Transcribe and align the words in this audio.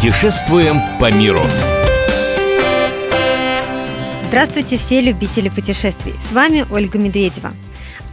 Путешествуем 0.00 0.80
по 1.00 1.10
миру. 1.10 1.42
Здравствуйте, 4.28 4.78
все 4.78 5.00
любители 5.00 5.48
путешествий. 5.48 6.14
С 6.24 6.30
вами 6.30 6.64
Ольга 6.70 6.98
Медведева. 6.98 7.52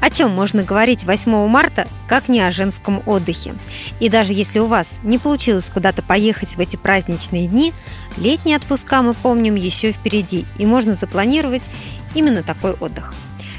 О 0.01 0.09
чем 0.09 0.31
можно 0.31 0.63
говорить 0.63 1.03
8 1.03 1.47
марта, 1.47 1.87
как 2.07 2.27
не 2.27 2.41
о 2.41 2.49
женском 2.49 3.03
отдыхе? 3.05 3.53
И 3.99 4.09
даже 4.09 4.33
если 4.33 4.57
у 4.57 4.65
вас 4.65 4.87
не 5.03 5.19
получилось 5.19 5.69
куда-то 5.69 6.01
поехать 6.01 6.55
в 6.55 6.59
эти 6.59 6.75
праздничные 6.75 7.45
дни, 7.45 7.71
летние 8.17 8.57
отпуска 8.57 9.03
мы 9.03 9.13
помним 9.13 9.53
еще 9.53 9.91
впереди, 9.91 10.47
и 10.57 10.65
можно 10.65 10.95
запланировать 10.95 11.63
именно 12.15 12.41
такой 12.41 12.71
отдых. 12.71 13.13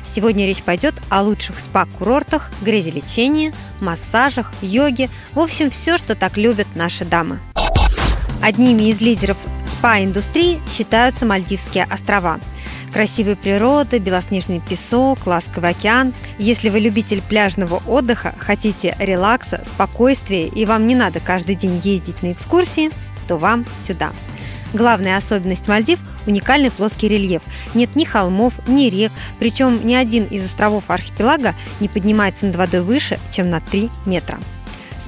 Сегодня 0.05 0.47
речь 0.47 0.65
пойдет 0.65 0.95
о 1.11 1.23
лучших 1.23 1.61
спа-курортах, 1.61 2.51
грязелечении, 2.61 3.55
массажах, 3.81 4.53
йоге, 4.63 5.11
в 5.33 5.39
общем, 5.39 5.71
все, 5.71 5.97
что 5.97 6.17
так 6.17 6.37
любят 6.37 6.67
наши 6.75 7.05
дамы. 7.05 7.39
Одними 8.47 8.91
из 8.91 9.01
лидеров 9.01 9.37
спа-индустрии 9.67 10.61
считаются 10.71 11.27
Мальдивские 11.27 11.83
острова. 11.83 12.39
Красивая 12.93 13.35
природа, 13.35 13.99
белоснежный 13.99 14.61
песок, 14.61 15.27
ласковый 15.27 15.71
океан. 15.71 16.15
Если 16.39 16.69
вы 16.69 16.79
любитель 16.79 17.23
пляжного 17.23 17.83
отдыха, 17.89 18.37
хотите 18.39 18.95
релакса, 19.01 19.65
спокойствия 19.67 20.47
и 20.47 20.65
вам 20.65 20.87
не 20.87 20.95
надо 20.95 21.19
каждый 21.19 21.57
день 21.57 21.81
ездить 21.83 22.23
на 22.23 22.31
экскурсии, 22.31 22.93
то 23.27 23.37
вам 23.37 23.67
сюда. 23.85 24.13
Главная 24.73 25.17
особенность 25.17 25.67
Мальдив– 25.67 25.99
уникальный 26.29 26.71
плоский 26.71 27.09
рельеф. 27.09 27.43
Нет 27.75 27.97
ни 27.97 28.05
холмов, 28.05 28.55
ни 28.69 28.85
рек, 28.85 29.11
причем 29.41 29.85
ни 29.85 29.95
один 29.95 30.25
из 30.27 30.45
островов 30.45 30.85
архипелага 30.87 31.57
не 31.81 31.89
поднимается 31.89 32.47
над 32.47 32.55
водой 32.55 32.83
выше, 32.83 33.19
чем 33.33 33.51
на 33.51 33.59
3 33.59 33.91
метра. 34.07 34.39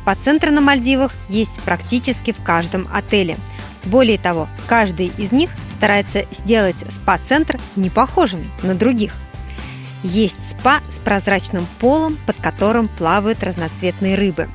Спа-центры 0.08 0.50
на 0.50 0.62
Мальдивах 0.62 1.12
есть 1.28 1.60
практически 1.60 2.32
в 2.32 2.42
каждом 2.42 2.88
отеле. 2.90 3.36
Более 3.84 4.16
того, 4.16 4.48
каждый 4.66 5.12
из 5.18 5.32
них 5.32 5.50
старается 5.76 6.24
сделать 6.30 6.78
спа-центр 6.88 7.60
не 7.76 7.90
похожим 7.90 8.50
на 8.62 8.74
других. 8.74 9.12
Есть 10.02 10.38
спа 10.48 10.80
с 10.90 10.98
прозрачным 10.98 11.66
полом, 11.78 12.16
под 12.26 12.40
которым 12.40 12.88
плавают 12.88 13.42
разноцветные 13.42 14.14
рыбы. 14.14 14.48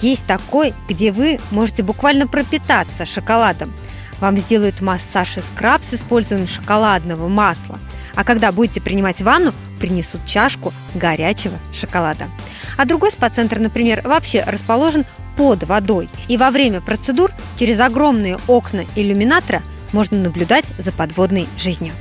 Есть 0.00 0.24
такой, 0.24 0.72
где 0.88 1.12
вы 1.12 1.38
можете 1.50 1.82
буквально 1.82 2.26
пропитаться 2.26 3.04
шоколадом– 3.04 3.70
вам 4.20 4.36
сделают 4.36 4.80
массаж 4.80 5.36
и 5.36 5.40
скраб 5.40 5.82
с 5.82 5.94
использованием 5.94 6.48
шоколадного 6.48 7.28
масла. 7.28 7.78
А 8.14 8.24
когда 8.24 8.50
будете 8.50 8.80
принимать 8.80 9.22
ванну, 9.22 9.52
принесут 9.78 10.24
чашку 10.26 10.72
горячего 10.94 11.58
шоколада. 11.72 12.28
А 12.76 12.84
другой 12.84 13.10
спа-центр, 13.10 13.58
например, 13.58 14.02
вообще 14.04 14.42
расположен 14.44 15.04
под 15.36 15.62
водой. 15.64 16.08
И 16.26 16.36
во 16.36 16.50
время 16.50 16.80
процедур 16.80 17.32
через 17.56 17.80
огромные 17.80 18.38
окна 18.46 18.84
иллюминатора 18.96 19.62
можно 19.92 20.18
наблюдать 20.18 20.66
за 20.78 20.92
подводной 20.92 21.48
жизнью. 21.56 21.92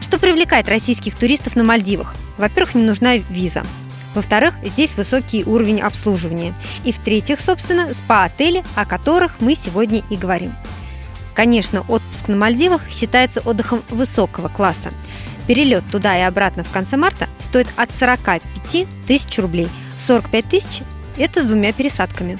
Что 0.00 0.18
привлекает 0.18 0.68
российских 0.68 1.14
туристов 1.14 1.56
на 1.56 1.64
Мальдивах? 1.64 2.14
Во-первых, 2.36 2.74
не 2.74 2.82
нужна 2.82 3.16
виза. 3.16 3.64
Во-вторых, 4.14 4.54
здесь 4.64 4.94
высокий 4.94 5.44
уровень 5.44 5.80
обслуживания. 5.80 6.54
И 6.84 6.92
в-третьих, 6.92 7.40
собственно, 7.40 7.92
спа-отели, 7.94 8.62
о 8.74 8.86
которых 8.86 9.40
мы 9.40 9.56
сегодня 9.56 10.02
и 10.08 10.16
говорим. 10.16 10.54
Конечно, 11.34 11.80
отпуск 11.88 12.28
на 12.28 12.36
Мальдивах 12.36 12.82
считается 12.88 13.40
отдыхом 13.40 13.82
высокого 13.90 14.48
класса. 14.48 14.90
Перелет 15.46 15.84
туда 15.90 16.16
и 16.18 16.22
обратно 16.22 16.64
в 16.64 16.70
конце 16.70 16.96
марта 16.96 17.28
стоит 17.38 17.68
от 17.76 17.90
45 17.92 18.42
тысяч 19.06 19.38
рублей. 19.38 19.68
45 19.98 20.44
тысяч– 20.46 20.82
это 21.18 21.42
с 21.42 21.46
двумя 21.46 21.72
пересадками. 21.72 22.38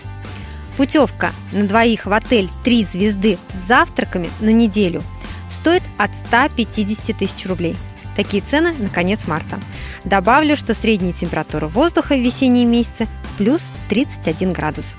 Путевка 0.76 1.32
на 1.52 1.64
двоих 1.64 2.06
в 2.06 2.12
отель 2.12 2.48
«Три 2.64 2.82
звезды» 2.82 3.38
с 3.52 3.68
завтраками 3.68 4.28
на 4.40 4.50
неделю 4.50 5.02
стоит 5.48 5.82
от 5.98 6.10
150 6.26 7.16
тысяч 7.16 7.46
рублей. 7.46 7.76
Такие 8.16 8.42
цены 8.42 8.72
на 8.78 8.88
конец 8.88 9.26
марта. 9.26 9.60
Добавлю, 10.04 10.56
что 10.56 10.74
средняя 10.74 11.12
температура 11.12 11.66
воздуха 11.66 12.14
в 12.14 12.20
весенние 12.20 12.64
месяцы 12.64 13.08
плюс 13.38 13.66
31 13.88 14.52
градус. 14.52 14.96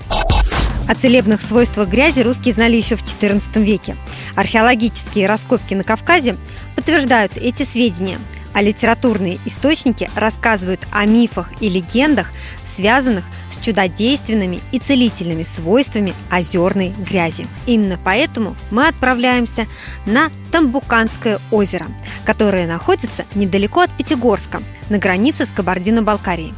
О 0.88 0.94
целебных 0.94 1.42
свойствах 1.42 1.88
грязи 1.88 2.20
русские 2.20 2.54
знали 2.54 2.76
еще 2.76 2.96
в 2.96 3.02
XIV 3.02 3.62
веке. 3.62 3.96
Археологические 4.36 5.26
раскопки 5.26 5.74
на 5.74 5.82
Кавказе 5.82 6.36
подтверждают 6.76 7.36
эти 7.36 7.64
сведения, 7.64 8.18
а 8.52 8.62
литературные 8.62 9.38
источники 9.44 10.08
рассказывают 10.14 10.86
о 10.92 11.04
мифах 11.04 11.50
и 11.60 11.68
легендах, 11.68 12.28
связанных 12.64 13.24
с 13.50 13.58
чудодейственными 13.58 14.60
и 14.70 14.78
целительными 14.78 15.42
свойствами 15.42 16.14
озерной 16.30 16.92
грязи. 16.98 17.46
Именно 17.66 17.98
поэтому 18.02 18.54
мы 18.70 18.86
отправляемся 18.86 19.66
на 20.04 20.30
Тамбуканское 20.52 21.40
озеро, 21.50 21.86
которое 22.24 22.66
находится 22.66 23.24
недалеко 23.34 23.80
от 23.80 23.90
Пятигорска, 23.96 24.62
на 24.88 24.98
границе 24.98 25.46
с 25.46 25.50
Кабардино-Балкарией. 25.50 26.54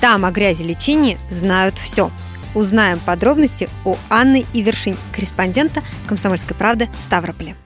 Там 0.00 0.26
о 0.26 0.30
грязи 0.30 0.62
лечении 0.62 1.18
знают 1.30 1.78
все– 1.78 2.10
Узнаем 2.54 2.98
подробности 2.98 3.68
у 3.84 3.96
Анны 4.10 4.44
Ивершинь, 4.52 4.96
корреспондента 5.12 5.82
«Комсомольской 6.06 6.54
правды» 6.54 6.88
в 6.98 7.02
Ставрополе. 7.02 7.56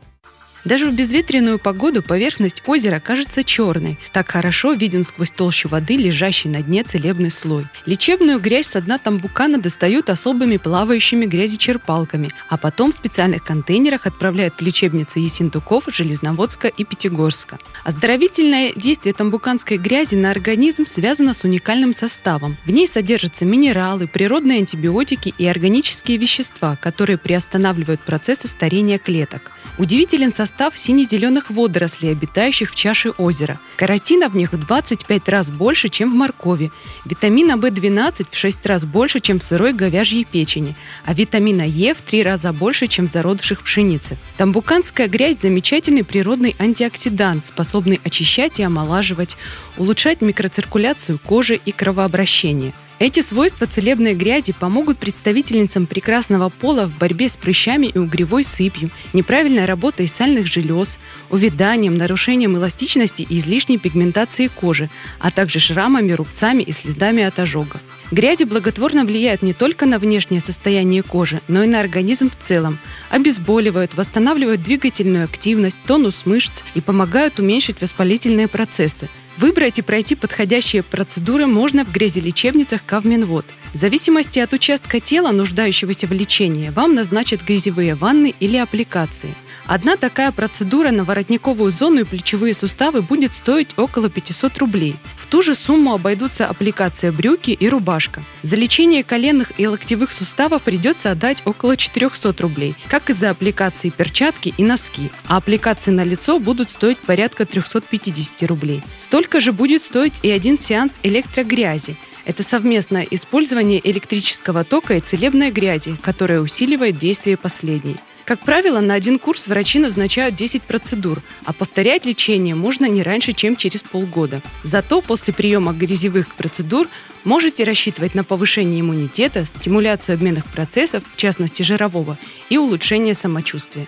Даже 0.66 0.90
в 0.90 0.94
безветренную 0.94 1.60
погоду 1.60 2.02
поверхность 2.02 2.60
озера 2.66 2.98
кажется 2.98 3.44
черной. 3.44 4.00
Так 4.12 4.32
хорошо 4.32 4.72
виден 4.72 5.04
сквозь 5.04 5.30
толщу 5.30 5.68
воды, 5.68 5.96
лежащий 5.96 6.48
на 6.48 6.60
дне 6.60 6.82
целебный 6.82 7.30
слой. 7.30 7.66
Лечебную 7.86 8.40
грязь 8.40 8.66
со 8.66 8.80
дна 8.80 8.98
тамбукана 8.98 9.58
достают 9.58 10.10
особыми 10.10 10.56
плавающими 10.56 11.24
грязечерпалками, 11.24 12.32
а 12.48 12.56
потом 12.56 12.90
в 12.90 12.94
специальных 12.94 13.44
контейнерах 13.44 14.08
отправляют 14.08 14.54
в 14.54 14.60
лечебницы 14.60 15.20
Есентуков, 15.20 15.84
Железноводска 15.86 16.66
и 16.66 16.82
Пятигорска. 16.82 17.60
Оздоровительное 17.84 18.72
действие 18.74 19.14
тамбуканской 19.14 19.76
грязи 19.76 20.16
на 20.16 20.32
организм 20.32 20.84
связано 20.86 21.32
с 21.32 21.44
уникальным 21.44 21.94
составом. 21.94 22.56
В 22.64 22.72
ней 22.72 22.88
содержатся 22.88 23.44
минералы, 23.44 24.08
природные 24.08 24.58
антибиотики 24.58 25.32
и 25.38 25.46
органические 25.46 26.16
вещества, 26.16 26.74
которые 26.74 27.18
приостанавливают 27.18 28.00
процессы 28.00 28.48
старения 28.48 28.98
клеток. 28.98 29.52
Удивителен 29.78 30.32
состав 30.32 30.55
сине-зеленых 30.76 31.50
водорослей, 31.50 32.12
обитающих 32.12 32.70
в 32.72 32.74
чаше 32.74 33.10
озера. 33.10 33.58
Каротина 33.76 34.28
в 34.28 34.36
них 34.36 34.52
в 34.52 34.58
25 34.58 35.28
раз 35.28 35.50
больше, 35.50 35.88
чем 35.88 36.10
в 36.10 36.14
моркови. 36.14 36.70
Витамина 37.04 37.52
В12 37.52 38.26
в 38.30 38.36
6 38.36 38.66
раз 38.66 38.84
больше, 38.84 39.20
чем 39.20 39.38
в 39.38 39.42
сырой 39.42 39.72
говяжьей 39.72 40.24
печени. 40.24 40.74
А 41.04 41.14
витамина 41.14 41.62
Е 41.62 41.94
в 41.94 42.00
3 42.00 42.22
раза 42.22 42.52
больше, 42.52 42.86
чем 42.86 43.08
в 43.08 43.10
зародышах 43.10 43.62
пшеницы. 43.62 44.16
Тамбуканская 44.36 45.08
грязь– 45.08 45.36
замечательный 45.40 46.04
природный 46.04 46.56
антиоксидант, 46.58 47.46
способный 47.46 48.00
очищать 48.04 48.58
и 48.58 48.62
омолаживать, 48.62 49.36
улучшать 49.76 50.20
микроциркуляцию 50.20 51.18
кожи 51.24 51.60
и 51.64 51.72
кровообращение– 51.72 52.72
эти 52.98 53.20
свойства 53.20 53.66
целебной 53.66 54.14
грязи 54.14 54.54
помогут 54.58 54.96
представительницам 54.96 55.86
прекрасного 55.86 56.48
пола 56.48 56.86
в 56.86 56.98
борьбе 56.98 57.28
с 57.28 57.36
прыщами 57.36 57.88
и 57.88 57.98
угревой 57.98 58.42
сыпью, 58.42 58.90
неправильной 59.12 59.66
работой 59.66 60.08
сальных 60.08 60.46
желез, 60.46 60.98
увяданием, 61.28 61.98
нарушением 61.98 62.56
эластичности 62.56 63.26
и 63.28 63.38
излишней 63.38 63.76
пигментацией 63.76 64.48
кожи, 64.48 64.88
а 65.18 65.30
также 65.30 65.58
шрамами, 65.58 66.12
рубцами 66.12 66.62
и 66.62 66.72
следами 66.72 67.22
от 67.22 67.38
ожогов. 67.38 67.82
Грязи 68.12 68.44
благотворно 68.44 69.04
влияют 69.04 69.42
не 69.42 69.52
только 69.52 69.84
на 69.84 69.98
внешнее 69.98 70.40
состояние 70.40 71.02
кожи, 71.02 71.42
но 71.48 71.64
и 71.64 71.66
на 71.66 71.80
организм 71.80 72.30
в 72.30 72.42
целом. 72.42 72.78
Обезболивают, 73.10 73.94
восстанавливают 73.94 74.62
двигательную 74.62 75.24
активность, 75.24 75.76
тонус 75.86 76.24
мышц 76.24 76.62
и 76.74 76.80
помогают 76.80 77.40
уменьшить 77.40 77.80
воспалительные 77.80 78.48
процессы. 78.48 79.08
Выбрать 79.36 79.78
и 79.78 79.82
пройти 79.82 80.14
подходящие 80.14 80.82
процедуры 80.82 81.46
можно 81.46 81.84
в 81.84 81.92
грязелечебницах 81.92 82.80
Кавминвод. 82.84 83.44
В 83.72 83.76
зависимости 83.76 84.38
от 84.38 84.52
участка 84.52 85.00
тела, 85.00 85.30
нуждающегося 85.32 86.06
в 86.06 86.12
лечении, 86.12 86.70
вам 86.70 86.94
назначат 86.94 87.42
грязевые 87.42 87.94
ванны 87.94 88.34
или 88.40 88.56
аппликации– 88.56 89.34
Одна 89.66 89.96
такая 89.96 90.30
процедура 90.30 90.90
на 90.92 91.02
воротниковую 91.02 91.72
зону 91.72 92.00
и 92.00 92.04
плечевые 92.04 92.54
суставы 92.54 93.02
будет 93.02 93.32
стоить 93.32 93.70
около 93.76 94.08
500 94.08 94.58
рублей. 94.58 94.96
В 95.18 95.26
ту 95.26 95.42
же 95.42 95.56
сумму 95.56 95.94
обойдутся 95.94 96.46
аппликация 96.46 97.10
брюки 97.10 97.50
и 97.50 97.68
рубашка. 97.68 98.22
За 98.42 98.54
лечение 98.54 99.02
коленных 99.02 99.52
и 99.58 99.66
локтевых 99.66 100.12
суставов 100.12 100.62
придется 100.62 101.10
отдать 101.10 101.42
около 101.44 101.76
400 101.76 102.34
рублей, 102.40 102.76
как 102.88 103.10
и 103.10 103.12
за 103.12 103.30
аппликации 103.30 103.90
перчатки 103.90 104.54
и 104.56 104.62
носки. 104.62 105.10
А 105.26 105.38
аппликации 105.38 105.90
на 105.90 106.04
лицо 106.04 106.38
будут 106.38 106.70
стоить 106.70 106.98
порядка 106.98 107.44
350 107.44 108.48
рублей. 108.48 108.82
Столько 108.96 109.40
же 109.40 109.52
будет 109.52 109.82
стоить 109.82 110.14
и 110.22 110.30
один 110.30 110.60
сеанс 110.60 111.00
электрогрязи. 111.02 111.96
Это 112.24 112.42
совместное 112.42 113.06
использование 113.08 113.80
электрического 113.88 114.64
тока 114.64 114.94
и 114.94 115.00
целебной 115.00 115.50
грязи, 115.50 115.96
которая 116.02 116.40
усиливает 116.40 116.98
действие 116.98 117.36
последней. 117.36 117.96
Как 118.26 118.40
правило, 118.40 118.80
на 118.80 118.94
один 118.94 119.20
курс 119.20 119.46
врачи 119.46 119.78
назначают 119.78 120.34
10 120.34 120.62
процедур, 120.62 121.22
а 121.44 121.52
повторять 121.52 122.04
лечение 122.04 122.56
можно 122.56 122.86
не 122.86 123.04
раньше, 123.04 123.32
чем 123.32 123.54
через 123.54 123.84
полгода. 123.84 124.42
Зато 124.64 125.00
после 125.00 125.32
приема 125.32 125.72
грязевых 125.72 126.34
процедур 126.34 126.88
можете 127.22 127.62
рассчитывать 127.62 128.16
на 128.16 128.24
повышение 128.24 128.80
иммунитета, 128.80 129.46
стимуляцию 129.46 130.14
обменных 130.14 130.44
процессов, 130.46 131.04
в 131.14 131.16
частности 131.16 131.62
жирового, 131.62 132.18
и 132.50 132.58
улучшение 132.58 133.14
самочувствия. 133.14 133.86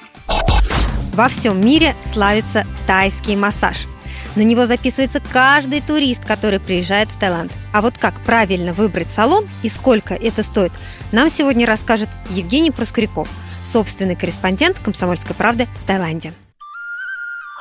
Во 1.15 1.29
всем 1.29 1.61
мире 1.61 1.97
славится 2.13 2.65
тайский 2.87 3.35
массаж. 3.35 3.87
На 4.37 4.43
него 4.43 4.67
записывается 4.67 5.21
каждый 5.33 5.81
турист, 5.81 6.25
который 6.25 6.61
приезжает 6.61 7.09
в 7.09 7.19
Таиланд. 7.19 7.51
А 7.73 7.83
вот 7.83 7.99
как 7.99 8.21
правильно 8.21 8.73
выбрать 8.73 9.11
салон 9.11 9.49
и 9.65 9.69
сколько 9.69 10.15
это 10.15 10.45
стоит, 10.45 10.71
нам 11.11 11.29
сегодня 11.29 11.67
расскажет 11.67 12.09
Евгений 12.31 12.71
Проскуряков, 12.71 13.29
собственный 13.73 14.17
корреспондент 14.17 14.79
«Комсомольской 14.79 15.37
правды» 15.37 15.67
в 15.77 15.87
Таиланде. 15.87 16.33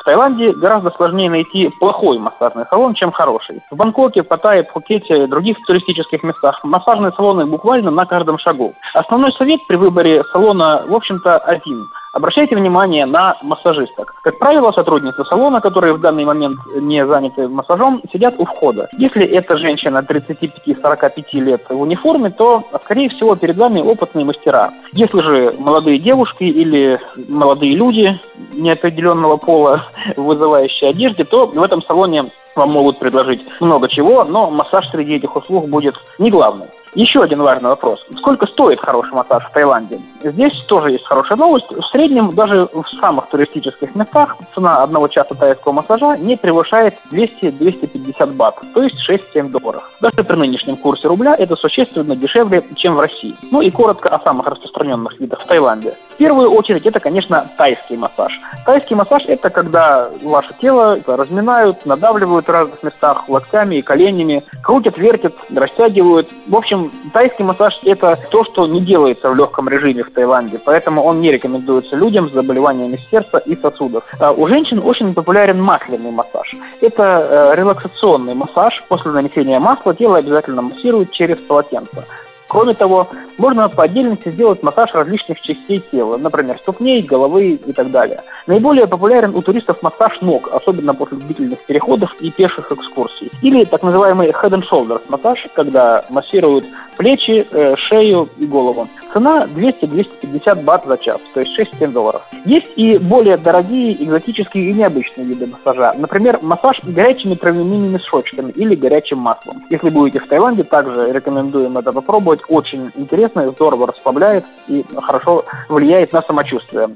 Таиланде 0.08 0.54
гораздо 0.54 0.90
сложнее 0.92 1.30
найти 1.30 1.70
плохой 1.82 2.18
массажный 2.18 2.64
салон, 2.70 2.94
чем 2.94 3.12
хороший. 3.12 3.60
В 3.70 3.76
Бангкоке, 3.76 4.24
Паттайе, 4.24 4.64
Пхукете 4.64 5.26
и 5.26 5.28
других 5.28 5.58
туристических 5.68 6.24
местах 6.24 6.64
массажные 6.64 7.12
салоны 7.12 7.46
буквально 7.46 7.92
на 7.92 8.06
каждом 8.06 8.40
шагу. 8.40 8.74
Основной 8.94 9.34
совет 9.34 9.60
при 9.68 9.76
выборе 9.76 10.24
салона, 10.32 10.86
в 10.88 10.96
общем-то, 10.96 11.38
один– 11.40 11.88
Обращайте 12.18 12.56
внимание 12.56 13.06
на 13.06 13.38
массажисток. 13.44 14.16
Как 14.24 14.40
правило, 14.40 14.72
сотрудницы 14.72 15.24
салона, 15.24 15.62
которые 15.62 15.94
в 15.94 16.02
данный 16.02 16.26
момент 16.26 16.56
не 16.74 17.06
заняты 17.06 17.48
массажом, 17.48 18.02
сидят 18.12 18.34
у 18.40 18.46
входа. 18.46 18.90
Если 18.98 19.24
это 19.24 19.56
женщина 19.60 20.00
35-45 20.00 21.40
лет 21.40 21.62
в 21.70 21.80
униформе, 21.80 22.32
то, 22.32 22.64
скорее 22.84 23.10
всего, 23.10 23.36
перед 23.36 23.56
вами 23.56 23.82
опытные 23.82 24.26
мастера. 24.26 24.72
Если 24.94 25.22
же 25.22 25.54
молодые 25.60 26.00
девушки 26.00 26.46
или 26.46 27.00
молодые 27.30 27.76
люди 27.76 28.20
неопределенного 28.56 29.38
пола, 29.38 29.84
вызывающие 30.18 30.90
одежде, 30.90 31.24
то 31.24 31.46
в 31.46 31.62
этом 31.62 31.84
салоне 31.84 32.24
вам 32.56 32.72
могут 32.72 32.98
предложить 32.98 33.42
много 33.60 33.88
чего, 33.88 34.24
но 34.24 34.50
массаж 34.50 34.90
среди 34.90 35.18
этих 35.18 35.36
услуг 35.36 35.70
будет 35.70 35.94
не 36.18 36.32
главным. 36.32 36.66
Еще 36.96 37.22
один 37.22 37.44
важный 37.44 37.70
вопрос. 37.70 38.04
Сколько 38.18 38.48
стоит 38.48 38.80
хороший 38.80 39.14
массаж 39.14 39.46
в 39.46 39.52
Таиланде? 39.52 40.00
Здесь 40.32 40.56
тоже 40.68 40.92
есть 40.92 41.06
хорошая 41.06 41.38
новость. 41.38 41.70
В 41.70 41.84
среднем 41.92 42.32
даже 42.34 42.68
в 42.74 42.86
самых 43.00 43.28
туристических 43.28 43.96
местах 43.96 44.38
цена 44.54 44.84
одного 44.84 45.08
часа 45.08 45.36
тайского 45.36 45.74
массажа 45.74 46.18
не 46.18 46.36
превышает 46.36 46.96
200-250 47.12 48.34
бат, 48.34 48.60
то 48.74 48.84
есть 48.84 48.98
6-7 49.10 49.50
долларов. 49.50 49.90
Даже 50.02 50.24
при 50.24 50.36
нынешнем 50.36 50.76
курсе 50.78 51.08
рубля 51.08 51.36
это 51.38 51.56
существенно 51.56 52.16
дешевле, 52.16 52.64
чем 52.76 52.96
в 52.96 53.00
России. 53.00 53.36
Ну 53.52 53.62
и 53.62 53.70
коротко 53.70 54.10
о 54.10 54.20
самых 54.20 54.48
распространенных 54.48 55.20
видах 55.20 55.42
в 55.42 55.46
Таиланде. 55.46 55.94
В 56.10 56.18
первую 56.18 56.52
очередь 56.52 56.86
это, 56.86 57.00
конечно, 57.00 57.48
тайский 57.58 57.98
массаж. 57.98 58.40
Тайский 58.66 58.96
массаж 58.96 59.24
это 59.28 59.50
когда 59.50 60.10
ваше 60.24 60.54
тело 60.60 60.98
разминают, 61.06 61.86
надавливают 61.86 62.48
в 62.48 62.52
разных 62.52 62.84
местах 62.84 63.30
локтями 63.30 63.76
и 63.76 63.82
коленями, 63.82 64.44
крутят, 64.64 64.98
вертят, 64.98 65.34
растягивают. 65.56 66.30
В 66.48 66.56
общем, 66.56 66.90
тайский 67.14 67.46
массаж– 67.46 67.80
это 67.86 68.18
то, 68.32 68.44
что 68.44 68.66
не 68.68 68.82
делается 68.82 69.30
в 69.30 69.36
легком 69.36 69.70
режиме 69.70 70.04
в 70.04 70.12
Таиланде, 70.18 70.58
поэтому 70.66 71.04
он 71.04 71.22
не 71.22 71.32
рекомендуется 71.32 71.96
людям 71.96 72.28
с 72.28 72.34
заболеваниями 72.34 72.98
сердца 73.12 73.38
и 73.38 73.56
сосудов. 73.56 74.04
А 74.20 74.32
у 74.32 74.48
женщин 74.48 74.82
очень 74.84 75.14
популярен 75.14 75.62
масляный 75.62 76.10
массаж. 76.10 76.56
Это 76.82 77.52
э, 77.54 77.56
релаксационный 77.56 78.34
массаж. 78.34 78.84
После 78.88 79.12
нанесения 79.12 79.60
масла 79.60 79.94
тело 79.94 80.18
обязательно 80.18 80.64
массируют 80.64 81.12
через 81.12 81.38
полотенце. 81.38 82.04
Кроме 82.48 82.74
того, 82.74 83.08
можно 83.38 83.68
по 83.68 83.84
отдельности 83.84 84.30
сделать 84.30 84.64
массаж 84.64 84.92
различных 84.94 85.42
частей 85.42 85.84
тела, 85.92 86.18
например, 86.18 86.58
ступней, 86.58 87.02
головы 87.02 87.52
и 87.52 87.74
так 87.74 87.92
далее. 87.92 88.22
Наиболее 88.48 88.88
популярен 88.88 89.36
у 89.36 89.42
туристов 89.42 89.84
массаж 89.84 90.22
ног, 90.22 90.50
особенно 90.54 90.94
после 90.94 91.18
длительных 91.18 91.60
переходов 91.66 92.16
и 92.22 92.32
пеших 92.32 92.72
экскурсий. 92.72 93.30
Или 93.42 93.66
так 93.66 93.84
называемый 93.84 94.30
head 94.30 94.52
and 94.52 94.64
shoulders 94.68 95.02
массаж, 95.10 95.48
когда 95.54 96.04
массируют 96.10 96.66
плечи, 96.98 97.46
э, 97.52 97.76
шею 97.76 98.30
и 98.38 98.46
голову. 98.46 98.88
Цена 99.18 99.48
200-250 99.48 100.64
бат 100.64 100.86
за 100.86 100.96
час, 100.96 101.20
то 101.34 101.40
есть 101.40 101.60
6-7 101.60 101.88
долларов. 101.88 102.22
Есть 102.46 102.68
и 102.76 103.00
более 103.00 103.36
дорогие, 103.38 103.92
экзотические 104.04 104.70
и 104.70 104.74
необычные 104.74 105.26
виды 105.26 105.48
массажа. 105.48 105.94
Например, 105.98 106.38
массаж 106.44 106.82
горячими 106.84 107.34
травяными 107.34 107.88
мешочками 107.88 108.52
или 108.52 108.76
горячим 108.76 109.18
маслом. 109.18 109.64
Если 109.72 109.90
будете 109.90 110.20
в 110.20 110.28
Таиланде, 110.28 110.64
также 110.64 111.12
рекомендуем 111.12 111.80
это 111.80 111.92
попробовать. 111.92 112.42
Очень 112.48 112.92
интересно, 112.94 113.50
здорово 113.50 113.88
расслабляет 113.88 114.46
и 114.68 114.86
хорошо 114.96 115.46
влияет 115.68 116.14
на 116.14 116.22
самочувствие. 116.22 116.90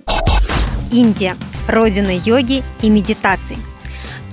Индия– 0.91 1.35
родина 1.67 2.11
йоги 2.11 2.61
и 2.83 2.89
медитации. 2.91 3.57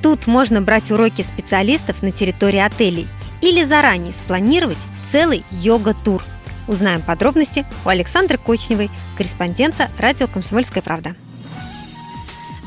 Тут 0.02 0.26
можно 0.26 0.60
брать 0.60 0.90
уроки 0.90 1.22
специалистов 1.22 2.02
на 2.02 2.10
территории 2.10 2.60
отелей 2.60 3.06
или 3.40 3.64
заранее 3.64 4.12
спланировать 4.12 4.76
целый 5.10 5.42
йога-тур. 5.50 6.22
Узнаем 6.68 7.02
подробности 7.02 7.66
у 7.84 7.88
Александры 7.88 8.38
Кочневой, 8.38 8.90
корреспондента 9.16 9.90
радио 9.98 10.28
«Комсомольская 10.28 10.82
правда». 10.82 11.16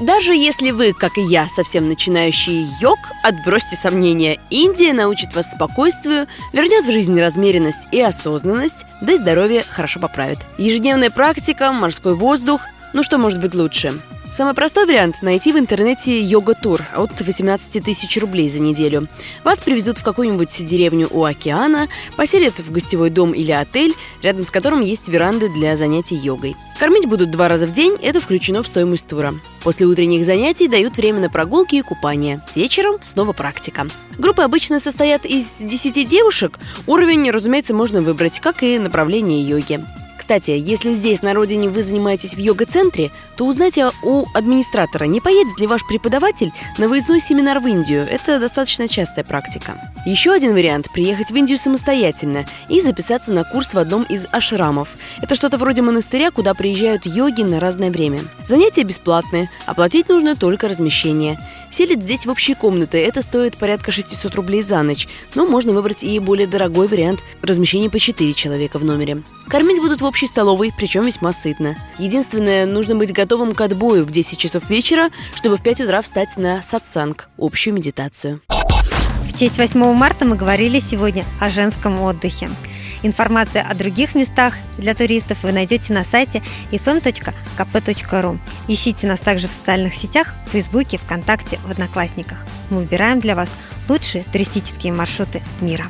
Даже 0.01 0.33
если 0.33 0.71
вы, 0.71 0.93
как 0.93 1.19
и 1.19 1.21
я, 1.21 1.47
совсем 1.47 1.87
начинающий 1.87 2.65
йог, 2.81 2.97
отбросьте 3.21 3.75
сомнения. 3.75 4.39
Индия 4.49 4.93
научит 4.93 5.35
вас 5.35 5.51
спокойствию, 5.51 6.25
вернет 6.53 6.87
в 6.87 6.91
жизнь 6.91 7.19
размеренность 7.19 7.87
и 7.91 8.01
осознанность, 8.01 8.85
да 9.01 9.13
и 9.13 9.17
здоровье 9.17 9.63
хорошо 9.69 9.99
поправит. 9.99 10.39
Ежедневная 10.57 11.11
практика, 11.11 11.71
морской 11.71 12.15
воздух. 12.15 12.61
Ну 12.93 13.03
что 13.03 13.19
может 13.19 13.39
быть 13.39 13.53
лучше? 13.53 14.01
Самый 14.31 14.53
простой 14.53 14.85
вариант– 14.85 15.17
найти 15.21 15.51
в 15.51 15.57
интернете 15.57 16.21
йога-тур 16.21 16.81
от 16.95 17.19
18 17.19 17.83
тысяч 17.83 18.17
рублей 18.17 18.49
за 18.49 18.59
неделю. 18.59 19.09
Вас 19.43 19.59
привезут 19.59 19.97
в 19.97 20.03
какую-нибудь 20.03 20.65
деревню 20.65 21.09
у 21.11 21.25
океана, 21.25 21.89
поселят 22.15 22.61
в 22.61 22.71
гостевой 22.71 23.09
дом 23.09 23.33
или 23.33 23.51
отель, 23.51 23.93
рядом 24.23 24.45
с 24.45 24.49
которым 24.49 24.79
есть 24.79 25.09
веранды 25.09 25.49
для 25.49 25.75
занятий 25.75 26.15
йогой. 26.15 26.55
Кормить 26.79 27.07
будут 27.07 27.29
два 27.29 27.49
раза 27.49 27.67
в 27.67 27.73
день, 27.73 27.97
это 28.01 28.21
включено 28.21 28.63
в 28.63 28.69
стоимость 28.69 29.07
тура. 29.07 29.33
После 29.63 29.85
утренних 29.85 30.25
занятий 30.25 30.69
дают 30.69 30.95
время 30.95 31.19
на 31.19 31.29
прогулки 31.29 31.75
и 31.75 31.81
купание. 31.81 32.39
Вечером 32.55 32.99
снова 33.01 33.33
практика. 33.33 33.87
Группы 34.17 34.43
обычно 34.43 34.79
состоят 34.79 35.25
из 35.25 35.57
10 35.59 36.07
девушек. 36.07 36.57
Уровень, 36.87 37.29
разумеется, 37.31 37.73
можно 37.73 38.01
выбрать, 38.01 38.39
как 38.39 38.63
и 38.63 38.79
направление 38.79 39.43
йоги. 39.43 39.83
Кстати, 40.31 40.51
если 40.51 40.93
здесь, 40.93 41.21
на 41.23 41.33
родине, 41.33 41.67
вы 41.67 41.83
занимаетесь 41.83 42.35
в 42.35 42.37
йога-центре, 42.37 43.11
то 43.35 43.45
узнайте 43.45 43.91
у 44.01 44.23
администратора, 44.33 45.03
не 45.03 45.19
поедет 45.19 45.59
ли 45.59 45.67
ваш 45.67 45.85
преподаватель 45.85 46.53
на 46.77 46.87
выездной 46.87 47.19
семинар 47.19 47.59
в 47.59 47.67
Индию. 47.67 48.07
Это 48.09 48.39
достаточно 48.39 48.87
частая 48.87 49.25
практика. 49.25 49.77
Еще 50.05 50.31
один 50.31 50.53
вариант– 50.53 50.89
приехать 50.93 51.31
в 51.31 51.35
Индию 51.35 51.57
самостоятельно 51.57 52.45
и 52.69 52.79
записаться 52.79 53.33
на 53.33 53.43
курс 53.43 53.73
в 53.73 53.77
одном 53.77 54.03
из 54.03 54.25
ашрамов. 54.31 54.87
Это 55.21 55.35
что-то 55.35 55.57
вроде 55.57 55.81
монастыря, 55.81 56.31
куда 56.31 56.53
приезжают 56.53 57.05
йоги 57.05 57.41
на 57.41 57.59
разное 57.59 57.91
время. 57.91 58.21
Занятия 58.45 58.83
бесплатные, 58.83 59.49
оплатить 59.65 60.07
нужно 60.07 60.37
только 60.37 60.69
размещение. 60.69 61.39
Селят 61.71 62.03
здесь 62.03 62.25
в 62.25 62.29
общие 62.29 62.55
комнаты, 62.57 62.97
это 62.97 63.21
стоит 63.21 63.55
порядка 63.57 63.91
600 63.91 64.35
рублей 64.35 64.61
за 64.61 64.83
ночь, 64.83 65.07
но 65.35 65.47
можно 65.47 65.71
выбрать 65.71 66.03
и 66.03 66.19
более 66.19 66.45
дорогой 66.45 66.89
вариант– 66.89 67.23
размещение 67.41 67.89
по 67.89 67.97
4 67.97 68.33
человека 68.33 68.77
в 68.77 68.83
номере. 68.83 69.23
Кормить 69.47 69.79
будут 69.79 70.01
в 70.01 70.05
общей 70.05 70.27
столовой, 70.27 70.73
причем 70.75 71.05
весьма 71.05 71.31
сытно. 71.31 71.77
Единственное, 71.97 72.65
нужно 72.65 72.97
быть 72.97 73.13
готовым 73.13 73.53
к 73.53 73.61
отбою 73.61 74.03
в 74.03 74.11
10 74.11 74.37
часов 74.37 74.69
вечера, 74.69 75.11
чтобы 75.33 75.55
в 75.55 75.63
5 75.63 75.81
утра 75.81 76.01
встать 76.01 76.35
на 76.35 76.61
сатсанг– 76.61 77.29
общую 77.37 77.73
медитацию. 77.73 78.41
В 78.49 79.39
честь 79.39 79.57
8 79.57 79.93
марта 79.93 80.25
мы 80.25 80.35
говорили 80.35 80.79
сегодня 80.79 81.23
о 81.39 81.49
женском 81.49 82.01
отдыхе. 82.01 82.49
Информация 83.03 83.63
о 83.63 83.73
других 83.73 84.15
местах 84.15 84.53
для 84.77 84.93
туристов 84.93 85.43
вы 85.43 85.51
найдете 85.51 85.93
на 85.93 86.03
сайте 86.03 86.41
fm.kp.ru. 86.71 88.39
Ищите 88.67 89.07
нас 89.07 89.19
также 89.19 89.47
в 89.47 89.51
социальных 89.51 89.95
сетях, 89.95 90.33
в 90.47 90.51
Фейсбуке, 90.51 90.97
ВКонтакте, 90.97 91.59
в 91.65 91.71
Одноклассниках. 91.71 92.37
Мы 92.69 92.79
выбираем 92.79 93.19
для 93.19 93.35
вас 93.35 93.49
лучшие 93.89 94.23
туристические 94.31 94.93
маршруты 94.93 95.41
мира. 95.61 95.85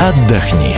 Отдохни. 0.00 0.77